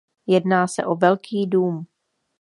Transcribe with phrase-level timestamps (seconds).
[0.27, 1.85] Jedná se o velký dům.